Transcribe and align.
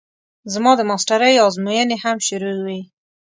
زما 0.53 0.71
د 0.77 0.81
ماسټرۍ 0.89 1.33
ازموينې 1.47 1.97
هم 2.03 2.17
شروع 2.27 2.57
وې. 2.65 2.79